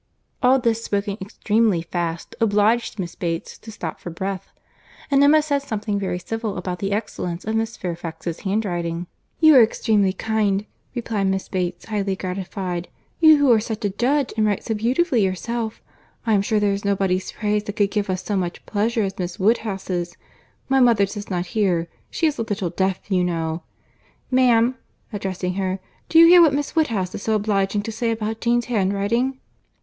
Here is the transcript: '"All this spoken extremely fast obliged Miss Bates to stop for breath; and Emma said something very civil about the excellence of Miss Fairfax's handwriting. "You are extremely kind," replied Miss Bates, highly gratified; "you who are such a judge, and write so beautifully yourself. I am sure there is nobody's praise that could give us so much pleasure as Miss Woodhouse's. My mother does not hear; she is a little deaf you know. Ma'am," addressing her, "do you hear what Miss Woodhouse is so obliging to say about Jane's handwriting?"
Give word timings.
'"All 0.41 0.57
this 0.57 0.83
spoken 0.83 1.15
extremely 1.21 1.83
fast 1.83 2.35
obliged 2.41 2.97
Miss 2.97 3.13
Bates 3.13 3.59
to 3.59 3.71
stop 3.71 3.99
for 3.99 4.09
breath; 4.09 4.49
and 5.11 5.21
Emma 5.23 5.43
said 5.43 5.59
something 5.59 5.99
very 5.99 6.17
civil 6.17 6.57
about 6.57 6.79
the 6.79 6.91
excellence 6.91 7.45
of 7.45 7.55
Miss 7.55 7.77
Fairfax's 7.77 8.39
handwriting. 8.39 9.05
"You 9.39 9.57
are 9.57 9.61
extremely 9.61 10.11
kind," 10.11 10.65
replied 10.95 11.25
Miss 11.27 11.49
Bates, 11.49 11.85
highly 11.85 12.15
gratified; 12.15 12.87
"you 13.19 13.37
who 13.37 13.51
are 13.51 13.59
such 13.59 13.85
a 13.85 13.91
judge, 13.91 14.33
and 14.35 14.47
write 14.47 14.63
so 14.63 14.73
beautifully 14.73 15.23
yourself. 15.23 15.83
I 16.25 16.33
am 16.33 16.41
sure 16.41 16.59
there 16.59 16.73
is 16.73 16.83
nobody's 16.83 17.31
praise 17.33 17.65
that 17.65 17.73
could 17.73 17.91
give 17.91 18.09
us 18.09 18.23
so 18.23 18.35
much 18.35 18.65
pleasure 18.65 19.03
as 19.03 19.19
Miss 19.19 19.37
Woodhouse's. 19.37 20.17
My 20.67 20.79
mother 20.79 21.05
does 21.05 21.29
not 21.29 21.45
hear; 21.53 21.87
she 22.09 22.25
is 22.25 22.39
a 22.39 22.41
little 22.41 22.71
deaf 22.71 23.01
you 23.11 23.23
know. 23.23 23.61
Ma'am," 24.31 24.77
addressing 25.13 25.53
her, 25.61 25.77
"do 26.09 26.17
you 26.17 26.25
hear 26.25 26.41
what 26.41 26.55
Miss 26.55 26.75
Woodhouse 26.75 27.13
is 27.13 27.21
so 27.21 27.35
obliging 27.35 27.83
to 27.83 27.91
say 27.91 28.09
about 28.09 28.41
Jane's 28.41 28.65
handwriting?" 28.65 29.37